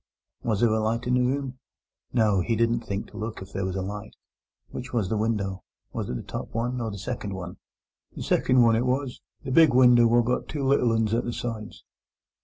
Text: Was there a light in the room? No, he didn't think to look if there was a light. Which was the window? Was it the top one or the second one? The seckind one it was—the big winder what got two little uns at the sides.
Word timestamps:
Was 0.41 0.61
there 0.61 0.73
a 0.73 0.79
light 0.79 1.05
in 1.05 1.13
the 1.13 1.21
room? 1.21 1.59
No, 2.11 2.41
he 2.41 2.55
didn't 2.55 2.79
think 2.79 3.05
to 3.11 3.17
look 3.17 3.39
if 3.39 3.53
there 3.53 3.65
was 3.67 3.75
a 3.75 3.83
light. 3.83 4.15
Which 4.71 4.91
was 4.93 5.09
the 5.09 5.15
window? 5.15 5.63
Was 5.93 6.09
it 6.09 6.15
the 6.15 6.23
top 6.23 6.51
one 6.55 6.81
or 6.81 6.89
the 6.89 6.97
second 6.97 7.35
one? 7.35 7.57
The 8.15 8.23
seckind 8.23 8.63
one 8.63 8.75
it 8.75 8.87
was—the 8.87 9.51
big 9.51 9.75
winder 9.75 10.07
what 10.07 10.25
got 10.25 10.47
two 10.47 10.63
little 10.65 10.91
uns 10.91 11.13
at 11.13 11.23
the 11.23 11.31
sides. 11.33 11.83